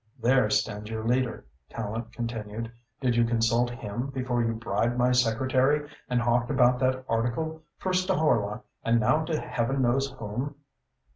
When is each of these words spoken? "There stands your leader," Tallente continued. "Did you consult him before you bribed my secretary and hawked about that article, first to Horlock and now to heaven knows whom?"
"There 0.19 0.49
stands 0.49 0.89
your 0.89 1.03
leader," 1.05 1.45
Tallente 1.69 2.11
continued. 2.11 2.71
"Did 3.01 3.15
you 3.15 3.23
consult 3.23 3.69
him 3.69 4.07
before 4.07 4.41
you 4.43 4.53
bribed 4.53 4.97
my 4.97 5.11
secretary 5.11 5.87
and 6.09 6.19
hawked 6.19 6.49
about 6.49 6.79
that 6.79 7.05
article, 7.07 7.61
first 7.77 8.07
to 8.07 8.15
Horlock 8.15 8.63
and 8.83 8.99
now 8.99 9.23
to 9.25 9.39
heaven 9.39 9.83
knows 9.83 10.09
whom?" 10.13 10.55